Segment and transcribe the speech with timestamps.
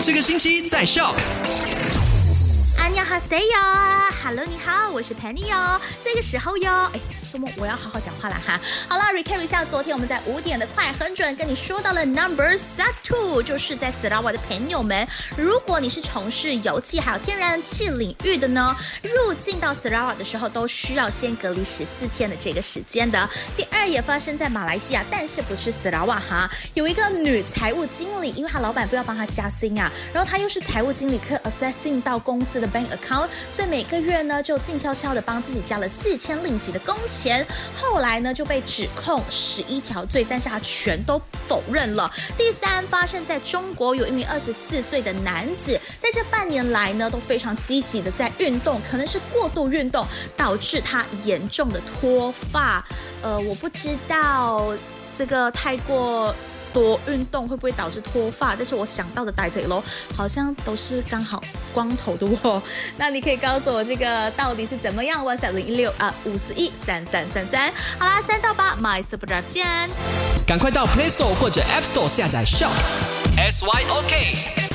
[0.00, 1.12] 这个星期在笑。
[2.78, 3.44] 安呀哈塞哟
[4.22, 5.80] ，Hello，你好，我是 Penny 哟。
[6.02, 7.00] 这个时候哟，哎，
[7.32, 8.58] 周末我要好好讲话了哈。
[8.88, 15.06] 好，recap 一下，昨天我们在五点的快很准跟你说到了 number s e two，就是在 s a r a w a 的朋友们，
[15.36, 23.28] 如果你是从事油气还有天然气领域的呢，入境到 s a r a w a 的时候都需要先隔离十四天的这个时间的。
[23.56, 32.68] 第二也发生在马来西亚，但是不是 s a r a w a 哈，有一个女财务经理，因为她老板不要帮她加薪啊，然后她又是财务经理，可以 access 进到公司的。
[32.68, 37.46] bank account，所以每个月呢就静悄悄的帮自己加了四千令吉的工钱。
[37.74, 42.10] 后来呢就被指控十一条罪，但是他全都否认了。
[42.36, 52.84] 第三，发生在中国，有一名二十四岁的男子，在这半年来呢都非常积极的在运动，可能是过度运动导致他严重的脱发。
[53.22, 54.74] 呃，我不知道
[55.16, 56.34] 这个太过。
[56.72, 58.54] 多运动会不会导致脱发？
[58.56, 59.82] 但是我想到的呆贼喽，
[60.16, 62.62] 好像都是刚好光头的哦。
[62.96, 65.24] 那你可以告诉我这个到底是怎么样？
[65.24, 67.72] 我小零一六啊，五十一三三三三。
[67.98, 69.66] 好啦，三到八，My Super Drive 见。
[70.46, 72.70] 赶快到 Play Store 或者 App Store 下载 Shop
[73.36, 74.67] S Y O K。